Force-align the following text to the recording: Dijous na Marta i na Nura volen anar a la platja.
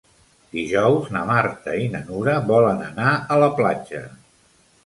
Dijous 0.53 1.11
na 1.15 1.21
Marta 1.27 1.75
i 1.81 1.85
na 1.97 2.01
Nura 2.07 2.35
volen 2.49 2.81
anar 2.89 3.13
a 3.37 3.41
la 3.45 3.55
platja. 3.61 4.03